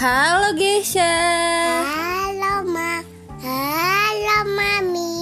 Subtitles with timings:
[0.00, 1.12] Halo Gesha.
[1.84, 3.04] Halo ma,
[3.44, 5.12] halo mami.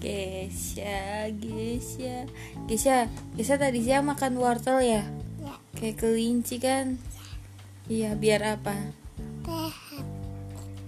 [0.00, 2.24] Gesha, Gesha,
[2.64, 5.04] Gesha, Gesha tadi siang makan wortel ya?
[5.36, 6.96] Ya, Kayak kelinci kan?
[7.92, 8.88] Iya, biar apa?
[9.44, 10.04] sehat.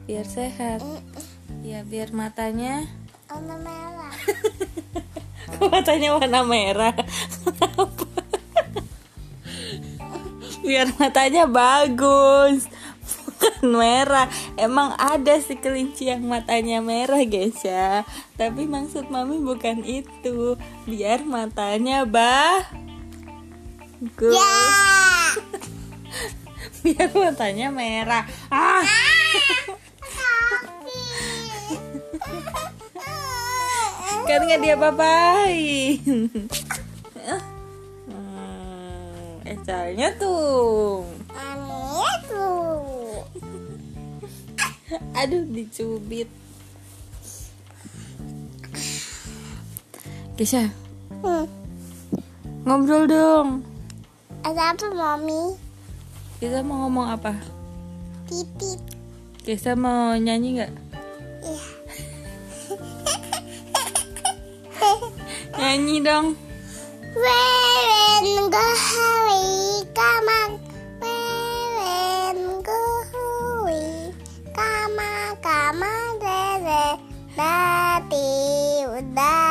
[0.09, 0.81] Biar sehat.
[1.61, 2.89] Iya, biar matanya.
[3.29, 4.15] Warna merah.
[5.69, 6.97] Matanya warna merah?
[10.71, 12.71] Biar matanya bagus.
[13.03, 14.31] Bukan merah.
[14.55, 18.07] Emang ada sih kelinci yang matanya merah, guys ya.
[18.39, 20.55] Tapi maksud mami bukan itu.
[20.87, 22.71] Biar matanya bagus.
[24.31, 25.35] Ya.
[26.87, 28.31] Biar matanya merah.
[28.47, 28.87] Ah.
[34.31, 35.99] kan nggak dia papain
[39.51, 42.49] Ecalnya tuh Mami itu.
[45.21, 46.31] aduh dicubit
[50.35, 50.71] Kisah
[51.21, 51.45] Hmm.
[52.65, 53.49] ngobrol dong
[54.41, 55.53] Ada apa mami?
[56.39, 57.37] kita mau ngomong apa
[58.25, 58.81] Titit.
[59.43, 60.73] Kisah mau nyanyi nggak
[61.43, 61.65] Iya.
[65.59, 66.27] nyanyi dong
[67.13, 67.50] Weren
[78.11, 79.50] Di.